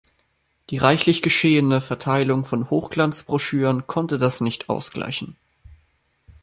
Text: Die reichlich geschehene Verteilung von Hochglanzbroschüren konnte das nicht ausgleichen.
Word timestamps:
Die 0.71 0.79
reichlich 0.79 1.21
geschehene 1.21 1.79
Verteilung 1.79 2.43
von 2.43 2.71
Hochglanzbroschüren 2.71 3.85
konnte 3.85 4.17
das 4.17 4.41
nicht 4.41 4.67
ausgleichen. 4.67 5.35